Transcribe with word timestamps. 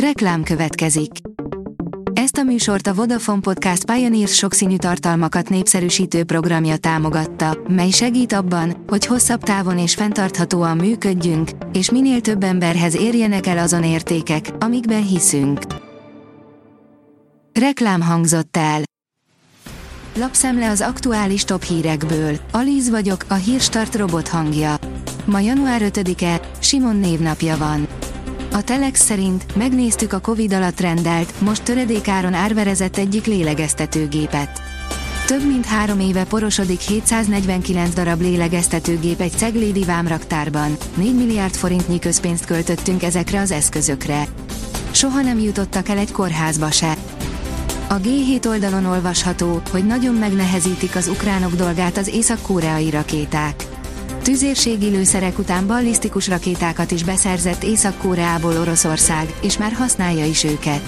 Reklám 0.00 0.42
következik. 0.42 1.10
Ezt 2.12 2.36
a 2.36 2.42
műsort 2.42 2.86
a 2.86 2.94
Vodafone 2.94 3.40
Podcast 3.40 3.84
Pioneers 3.84 4.34
sokszínű 4.34 4.76
tartalmakat 4.76 5.48
népszerűsítő 5.48 6.24
programja 6.24 6.76
támogatta, 6.76 7.58
mely 7.68 7.90
segít 7.90 8.32
abban, 8.32 8.84
hogy 8.86 9.06
hosszabb 9.06 9.42
távon 9.42 9.78
és 9.78 9.94
fenntarthatóan 9.94 10.76
működjünk, 10.76 11.50
és 11.72 11.90
minél 11.90 12.20
több 12.20 12.42
emberhez 12.42 12.96
érjenek 12.96 13.46
el 13.46 13.58
azon 13.58 13.84
értékek, 13.84 14.50
amikben 14.58 15.06
hiszünk. 15.06 15.60
Reklám 17.52 18.00
hangzott 18.00 18.56
el. 18.56 18.80
Lapszemle 20.16 20.70
az 20.70 20.80
aktuális 20.80 21.44
top 21.44 21.62
hírekből. 21.62 22.36
Alíz 22.52 22.90
vagyok, 22.90 23.24
a 23.28 23.34
hírstart 23.34 23.94
robot 23.94 24.28
hangja. 24.28 24.74
Ma 25.24 25.40
január 25.40 25.80
5-e, 25.84 26.40
Simon 26.58 26.96
névnapja 26.96 27.56
van. 27.56 27.86
A 28.56 28.62
Telex 28.62 29.04
szerint 29.04 29.56
megnéztük 29.56 30.12
a 30.12 30.20
Covid 30.20 30.52
alatt 30.52 30.80
rendelt, 30.80 31.40
most 31.40 31.62
töredékáron 31.62 32.34
árverezett 32.34 32.96
egyik 32.96 33.26
lélegeztetőgépet. 33.26 34.60
Több 35.26 35.46
mint 35.46 35.66
három 35.66 36.00
éve 36.00 36.24
porosodik 36.24 36.80
749 36.80 37.94
darab 37.94 38.20
lélegeztetőgép 38.20 39.20
egy 39.20 39.32
ceglédi 39.32 39.84
vámraktárban, 39.84 40.76
4 40.94 41.14
milliárd 41.14 41.54
forintnyi 41.54 41.98
közpénzt 41.98 42.44
költöttünk 42.44 43.02
ezekre 43.02 43.40
az 43.40 43.50
eszközökre. 43.50 44.26
Soha 44.90 45.20
nem 45.20 45.38
jutottak 45.38 45.88
el 45.88 45.98
egy 45.98 46.12
kórházba 46.12 46.70
se. 46.70 46.94
A 47.88 47.94
G7 47.94 48.46
oldalon 48.46 48.84
olvasható, 48.84 49.62
hogy 49.70 49.86
nagyon 49.86 50.14
megnehezítik 50.14 50.96
az 50.96 51.08
ukránok 51.08 51.54
dolgát 51.54 51.96
az 51.96 52.08
észak-koreai 52.08 52.90
rakéták. 52.90 53.75
Tüzérségi 54.26 54.88
lőszerek 54.88 55.38
után 55.38 55.66
ballisztikus 55.66 56.28
rakétákat 56.28 56.90
is 56.90 57.04
beszerzett 57.04 57.62
Észak-Koreából 57.62 58.56
Oroszország, 58.58 59.34
és 59.42 59.58
már 59.58 59.72
használja 59.72 60.24
is 60.24 60.44
őket. 60.44 60.82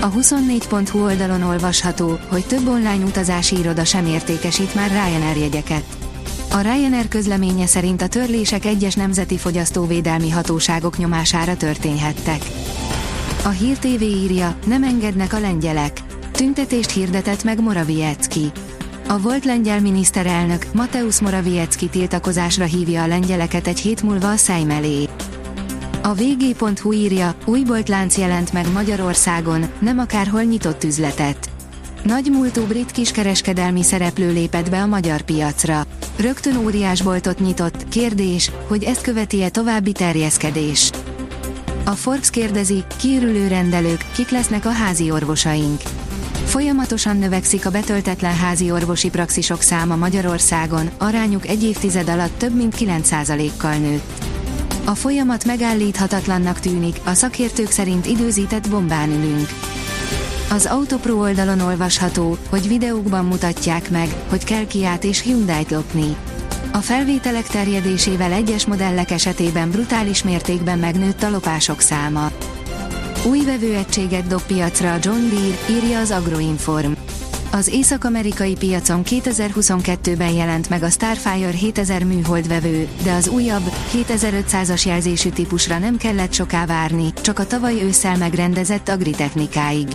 A 0.00 0.10
24.hu 0.10 1.02
oldalon 1.02 1.42
olvasható, 1.42 2.18
hogy 2.28 2.46
több 2.46 2.68
online 2.68 3.04
utazási 3.04 3.58
iroda 3.58 3.84
sem 3.84 4.06
értékesít 4.06 4.74
már 4.74 4.90
Ryanair 4.90 5.36
jegyeket. 5.36 5.82
A 6.50 6.60
Ryanair 6.60 7.08
közleménye 7.08 7.66
szerint 7.66 8.02
a 8.02 8.08
törlések 8.08 8.64
egyes 8.64 8.94
nemzeti 8.94 9.36
fogyasztóvédelmi 9.38 10.30
hatóságok 10.30 10.98
nyomására 10.98 11.56
történhettek. 11.56 12.42
A 13.44 13.48
Hír 13.48 13.78
TV 13.78 14.02
írja, 14.02 14.56
nem 14.66 14.82
engednek 14.82 15.32
a 15.32 15.40
lengyelek. 15.40 16.00
Tüntetést 16.32 16.90
hirdetett 16.90 17.44
meg 17.44 17.60
Morawiecki. 17.60 18.52
A 19.12 19.18
volt 19.18 19.44
lengyel 19.44 19.80
miniszterelnök, 19.80 20.66
Mateusz 20.72 21.20
Morawiecki 21.20 21.88
tiltakozásra 21.88 22.64
hívja 22.64 23.02
a 23.02 23.06
lengyeleket 23.06 23.66
egy 23.66 23.78
hét 23.78 24.02
múlva 24.02 24.30
a 24.30 24.36
Szejm 24.36 24.70
elé. 24.70 25.08
A 26.02 26.14
vg.hu 26.14 26.92
írja, 26.92 27.34
új 27.44 27.62
boltlánc 27.62 28.18
jelent 28.18 28.52
meg 28.52 28.72
Magyarországon, 28.72 29.64
nem 29.78 29.98
akárhol 29.98 30.42
nyitott 30.42 30.84
üzletet. 30.84 31.50
Nagy 32.02 32.30
múltú 32.30 32.66
brit 32.66 32.90
kiskereskedelmi 32.90 33.82
szereplő 33.82 34.32
lépett 34.32 34.70
be 34.70 34.82
a 34.82 34.86
magyar 34.86 35.20
piacra. 35.20 35.86
Rögtön 36.16 36.56
óriás 36.56 37.02
boltot 37.02 37.40
nyitott, 37.40 37.88
kérdés, 37.88 38.50
hogy 38.68 38.82
ezt 38.82 39.02
követi-e 39.02 39.48
további 39.48 39.92
terjeszkedés. 39.92 40.90
A 41.84 41.90
Forbes 41.90 42.30
kérdezi, 42.30 42.84
kiürülő 42.96 43.48
rendelők, 43.48 44.04
kik 44.14 44.30
lesznek 44.30 44.64
a 44.64 44.70
házi 44.70 45.10
orvosaink. 45.10 45.80
Folyamatosan 46.44 47.16
növekszik 47.16 47.66
a 47.66 47.70
betöltetlen 47.70 48.36
házi 48.36 48.70
orvosi 48.70 49.10
praxisok 49.10 49.60
száma 49.60 49.96
Magyarországon, 49.96 50.90
arányuk 50.98 51.46
egy 51.46 51.62
évtized 51.62 52.08
alatt 52.08 52.38
több 52.38 52.56
mint 52.56 52.74
9%-kal 52.78 53.74
nőtt. 53.74 54.24
A 54.84 54.94
folyamat 54.94 55.44
megállíthatatlannak 55.44 56.60
tűnik, 56.60 56.96
a 57.04 57.14
szakértők 57.14 57.70
szerint 57.70 58.06
időzített 58.06 58.68
bombán 58.68 59.10
ülünk. 59.10 59.48
Az 60.50 60.66
Autopro 60.66 61.14
oldalon 61.14 61.60
olvasható, 61.60 62.36
hogy 62.50 62.68
videókban 62.68 63.24
mutatják 63.24 63.90
meg, 63.90 64.14
hogy 64.28 64.44
kell 64.44 64.66
Kiát 64.66 65.04
és 65.04 65.22
Hyundai-t 65.22 65.70
lopni. 65.70 66.16
A 66.72 66.78
felvételek 66.78 67.46
terjedésével 67.46 68.32
egyes 68.32 68.66
modellek 68.66 69.10
esetében 69.10 69.70
brutális 69.70 70.22
mértékben 70.22 70.78
megnőtt 70.78 71.22
a 71.22 71.30
lopások 71.30 71.80
száma. 71.80 72.30
Új 73.24 73.40
vevőegységet 73.44 74.26
dob 74.26 74.42
piacra 74.42 74.92
a 74.92 74.98
John 75.00 75.28
Deere, 75.28 75.82
írja 75.82 75.98
az 75.98 76.10
Agroinform. 76.10 76.92
Az 77.52 77.68
észak-amerikai 77.68 78.54
piacon 78.54 79.02
2022-ben 79.04 80.32
jelent 80.32 80.68
meg 80.68 80.82
a 80.82 80.90
Starfire 80.90 81.50
7000 81.50 82.04
műholdvevő, 82.04 82.88
de 83.02 83.12
az 83.12 83.28
újabb, 83.28 83.72
7500-as 83.92 84.86
jelzésű 84.86 85.28
típusra 85.28 85.78
nem 85.78 85.96
kellett 85.96 86.32
soká 86.32 86.66
várni, 86.66 87.12
csak 87.20 87.38
a 87.38 87.46
tavaly 87.46 87.82
ősszel 87.82 88.16
megrendezett 88.16 88.88
agritechnikáig. 88.88 89.88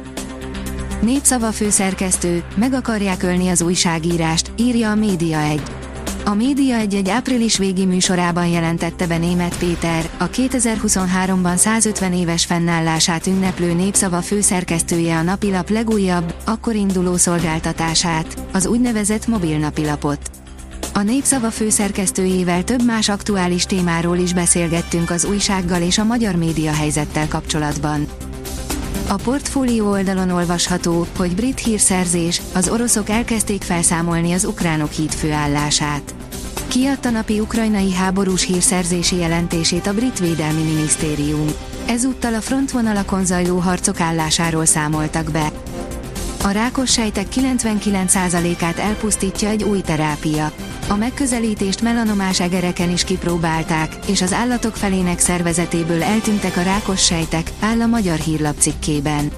Népszava 1.02 1.52
főszerkesztő, 1.52 2.44
meg 2.56 2.74
akarják 2.74 3.24
ölni 3.24 3.50
az 3.50 3.62
újságírást, 3.62 4.52
írja 4.58 4.92
a 4.92 4.96
Média 4.96 5.40
1. 5.40 5.62
A 6.28 6.34
Média 6.34 6.76
egy-egy 6.76 7.10
április 7.10 7.58
végi 7.58 7.86
műsorában 7.86 8.48
jelentette 8.48 9.08
be 9.08 9.18
Német 9.18 9.58
Péter, 9.58 10.10
a 10.18 10.30
2023-ban 10.30 11.56
150 11.56 12.14
éves 12.14 12.46
fennállását 12.46 13.28
ünneplő 13.28 13.74
népszava 13.74 14.22
főszerkesztője 14.22 15.18
a 15.18 15.22
napilap 15.22 15.70
legújabb, 15.70 16.34
akkor 16.46 16.76
induló 16.76 17.18
szolgáltatását, 17.18 18.38
az 18.52 18.66
úgynevezett 18.66 19.28
mobil 19.28 19.58
napilapot. 19.58 20.20
A 20.94 21.02
népszava 21.02 21.50
főszerkesztőjével 21.52 22.64
több 22.64 22.86
más 22.86 23.09
aktuális 23.09 23.66
témáról 23.66 24.18
is 24.18 24.34
beszélgettünk 24.34 25.09
az 25.09 25.26
újsággal 25.26 25.82
és 25.82 25.98
a 25.98 26.04
magyar 26.04 26.36
média 26.36 26.74
helyzettel 26.74 27.28
kapcsolatban. 27.28 28.08
A 29.09 29.16
portfólió 29.16 29.90
oldalon 29.90 30.29
olvasható, 30.29 31.07
hogy 31.18 31.35
brit 31.35 31.59
hírszerzés, 31.59 32.41
az 32.53 32.69
oroszok 32.69 33.09
elkezdték 33.09 33.62
felszámolni 33.62 34.34
az 34.34 34.45
ukránok 34.45 34.91
hídfőállását. 34.91 36.16
Kiadta 36.68 37.09
napi 37.09 37.40
ukrajnai 37.40 37.94
háborús 37.94 38.44
hírszerzési 38.44 39.16
jelentését 39.16 39.88
a 39.88 39.94
brit 39.94 40.19
védelmi 40.19 40.62
minisztérium. 40.62 41.47
Ezúttal 41.88 42.34
a 42.34 42.41
frontvonalakon 42.41 43.25
zajló 43.25 43.57
harcok 43.57 44.00
állásáról 44.00 44.66
számoltak 44.66 45.31
be. 45.31 45.51
A 46.44 46.50
rákos 46.50 46.92
sejtek 46.92 47.28
99%-át 47.36 48.78
elpusztítja 48.78 49.50
egy 49.50 49.64
új 49.64 49.81
terápia. 49.81 50.52
A 50.88 50.96
megközelítést 50.96 51.81
melanomás 51.81 52.40
egereken 52.40 52.92
is 52.92 53.03
kipróbálták, 53.03 53.96
és 54.06 54.22
az 54.22 54.34
állatok 54.34 54.76
felének 54.76 55.20
szervezetéből 55.20 56.03
eltűntek 56.03 56.58
a 56.58 56.62
rákos 56.62 57.06
sejtek, 57.06 57.52
áll 57.59 57.81
a 57.81 57.86
magyar 57.86 58.18
hírlap 58.18 58.56
cikkében. 58.58 59.31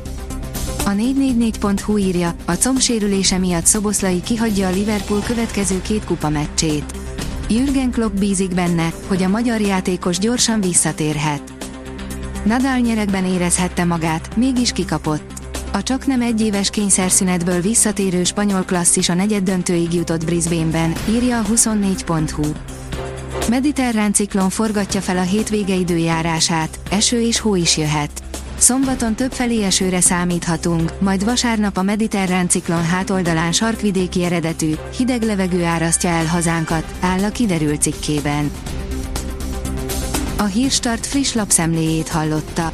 A 0.86 0.90
444.hu 0.90 1.98
írja, 1.98 2.36
a 2.46 2.54
combsérülése 2.54 3.38
miatt 3.38 3.66
Szoboszlai 3.66 4.22
kihagyja 4.22 4.68
a 4.68 4.72
Liverpool 4.72 5.22
következő 5.26 5.82
két 5.82 6.06
kupa 6.06 6.30
meccsét. 6.30 6.94
Jürgen 7.50 7.92
Klopp 7.92 8.14
bízik 8.14 8.54
benne, 8.54 8.94
hogy 9.08 9.24
a 9.24 9.28
magyar 9.28 9.62
játékos 9.62 10.18
gyorsan 10.18 10.62
visszatérhet. 10.62 11.42
Nadal 12.44 12.78
nyerekben 12.78 13.26
érezhette 13.26 13.86
magát, 13.86 14.36
mégis 14.36 14.72
kikapott. 14.72 15.39
A 15.72 15.84
csak 15.84 16.06
nem 16.06 16.22
egyéves 16.22 16.70
kényszerszünetből 16.70 17.62
visszatérő 17.62 18.24
spanyol 18.24 18.64
klasszis 18.64 19.10
a 19.10 19.14
negyed 19.14 19.44
döntőig 19.44 19.94
jutott 19.94 20.26
Brisbaneben, 20.26 20.94
írja 21.10 21.40
a 21.40 21.44
24.hu. 21.44 22.52
Mediterrán 23.50 24.14
ciklon 24.14 24.50
forgatja 24.50 25.02
fel 25.02 25.18
a 25.18 25.22
hétvége 25.22 25.74
időjárását, 25.74 26.80
eső 26.92 27.22
és 27.22 27.40
hó 27.40 27.56
is 27.56 27.78
jöhet. 27.78 28.24
Szombaton 28.58 29.16
több 29.16 29.32
felé 29.32 29.64
esőre 29.64 30.02
számíthatunk, 30.02 30.94
majd 31.00 31.26
vasárnap 31.26 31.78
a 31.78 31.82
mediterrán 31.82 32.50
ciklon 32.50 32.84
hátoldalán 32.84 33.52
sarkvidéki 33.52 34.24
eredetű, 34.24 34.74
hideg 34.98 35.22
levegő 35.22 35.64
árasztja 35.64 36.10
el 36.10 36.26
hazánkat, 36.26 36.94
áll 37.00 37.24
a 37.24 37.30
kiderült 37.30 37.82
cikkében. 37.82 38.52
A 40.38 40.44
Hírstart 40.44 41.06
friss 41.06 41.34
lapszemléjét 41.34 42.08
hallotta. 42.08 42.74